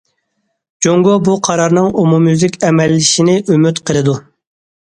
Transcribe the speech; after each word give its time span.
جۇڭگو 0.85 1.13
بۇ 1.27 1.35
قارارنىڭ 1.49 1.91
ئومۇميۈزلۈك 2.03 2.57
ئەمەلىيلىشىشىنى 2.69 3.37
ئۈمىد 3.53 3.83
قىلىدۇ. 3.91 4.21